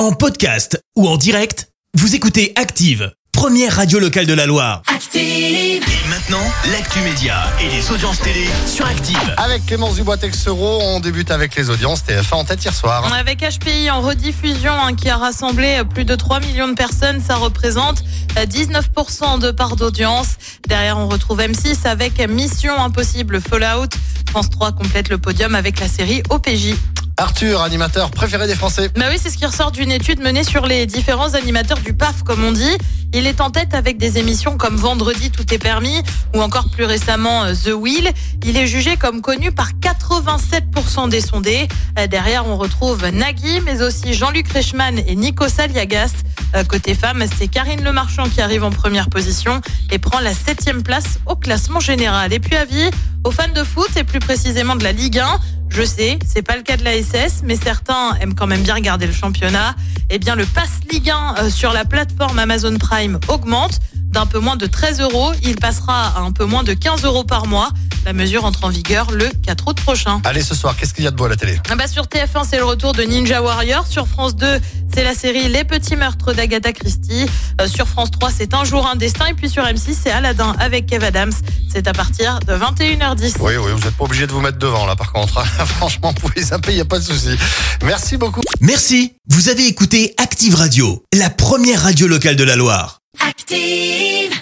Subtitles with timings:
[0.00, 4.80] En podcast ou en direct, vous écoutez Active, première radio locale de la Loire.
[4.86, 5.20] Active.
[5.22, 6.40] Et maintenant,
[6.72, 9.34] l'actu média et les audiences télé sur Active.
[9.36, 13.12] Avec Clémence Dubois-Texero, on débute avec les audiences TF1 en tête hier soir.
[13.12, 17.36] Avec HPI en rediffusion hein, qui a rassemblé plus de 3 millions de personnes, ça
[17.36, 18.02] représente
[18.38, 20.36] euh, 19% de part d'audience.
[20.66, 23.90] Derrière, on retrouve M6 avec Mission Impossible Fallout.
[24.30, 26.74] France 3 complète le podium avec la série OPJ.
[27.20, 28.88] Arthur, animateur préféré des Français.
[28.96, 32.22] Bah oui, c'est ce qui ressort d'une étude menée sur les différents animateurs du PAF,
[32.22, 32.78] comme on dit.
[33.12, 36.02] Il est en tête avec des émissions comme Vendredi, tout est permis,
[36.34, 38.10] ou encore plus récemment euh, The Wheel.
[38.46, 41.68] Il est jugé comme connu par 87% des sondés.
[41.98, 46.12] Euh, Derrière, on retrouve Nagui, mais aussi Jean-Luc Reichmann et Nico Saliagas.
[46.54, 49.60] Euh, Côté femmes, c'est Karine Le Marchand qui arrive en première position
[49.90, 52.32] et prend la septième place au classement général.
[52.32, 52.90] Et puis avis
[53.24, 55.40] aux fans de foot et plus précisément de la Ligue 1.
[55.70, 58.74] Je sais, c'est pas le cas de la SS, mais certains aiment quand même bien
[58.74, 59.74] regarder le championnat.
[60.10, 63.78] Eh bien, le pass Ligue 1 euh, sur la plateforme Amazon Prime augmente
[64.10, 65.32] d'un peu moins de 13 euros.
[65.42, 67.70] Il passera à un peu moins de 15 euros par mois.
[68.06, 70.22] La mesure entre en vigueur le 4 août prochain.
[70.24, 71.60] Allez, ce soir, qu'est-ce qu'il y a de beau à la télé?
[71.68, 73.86] Ah bah sur TF1, c'est le retour de Ninja Warrior.
[73.86, 74.58] Sur France 2,
[74.92, 77.26] c'est la série Les Petits Meurtres d'Agatha Christie.
[77.60, 79.26] Euh, sur France 3, c'est Un jour, un destin.
[79.26, 81.32] Et puis sur M6, c'est Aladdin avec Kev Adams.
[81.70, 83.34] C'est à partir de 21h10.
[83.40, 85.44] Oui, oui, vous n'êtes pas obligé de vous mettre devant là par contre.
[85.66, 87.36] Franchement, vous pouvez zapper, il n'y a pas de souci.
[87.82, 88.40] Merci beaucoup.
[88.60, 92.99] Merci, vous avez écouté Active Radio, la première radio locale de la Loire.
[93.18, 94.39] Active.